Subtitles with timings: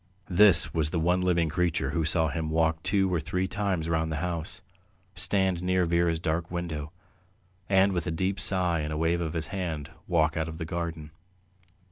[0.31, 4.11] This was the one living creature who saw him walk two or three times round
[4.11, 4.61] the house,
[5.13, 6.91] stand near Vera's dark window,
[7.69, 10.65] and with a deep sigh and a wave of his hand walk out of the
[10.65, 11.11] garden.